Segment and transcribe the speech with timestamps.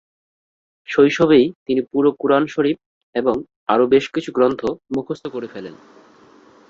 [0.87, 2.77] শৈশবেই তিনি পুরো কুরআন শরীফ
[3.15, 3.35] এবং
[3.67, 4.61] আরো বেশকিছু গ্রন্থ
[4.95, 5.75] মুখস্থ করে ফেলেন।